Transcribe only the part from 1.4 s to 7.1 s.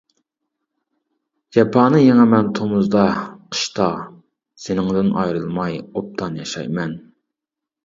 جاپانى يېڭىمەن تومۇزدا، قىشتا، سېنىڭدىن ئايرىلماي ئوبدان ياشايمەن.